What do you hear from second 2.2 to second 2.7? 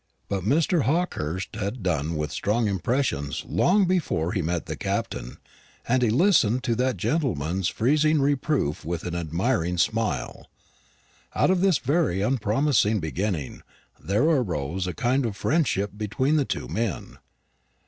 strong